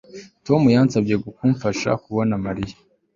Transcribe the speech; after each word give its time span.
Tom 0.45 0.61
yansabye 0.75 1.15
kumfasha 1.37 1.89
kubona 2.03 2.33
Mariya 2.45 2.75